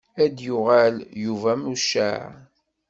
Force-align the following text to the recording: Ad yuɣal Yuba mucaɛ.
Ad 0.23 0.35
yuɣal 0.47 0.95
Yuba 1.23 1.51
mucaɛ. 1.63 2.21